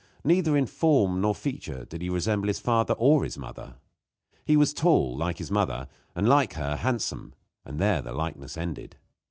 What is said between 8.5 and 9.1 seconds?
ended.